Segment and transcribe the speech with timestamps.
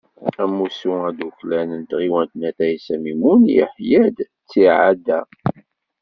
[0.43, 5.19] Amussu adukklan n tɣiwant n Ayt Ɛisa Mimun, yeḥya-d ttiɛad-a.